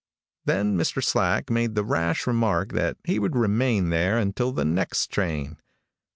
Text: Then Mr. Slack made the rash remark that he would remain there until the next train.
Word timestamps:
Then 0.45 0.75
Mr. 0.75 1.03
Slack 1.03 1.51
made 1.51 1.75
the 1.75 1.83
rash 1.83 2.25
remark 2.25 2.71
that 2.71 2.97
he 3.03 3.19
would 3.19 3.35
remain 3.35 3.89
there 3.91 4.17
until 4.17 4.51
the 4.51 4.65
next 4.65 5.11
train. 5.11 5.57